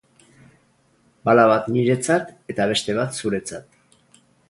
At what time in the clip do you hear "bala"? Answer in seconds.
1.29-1.45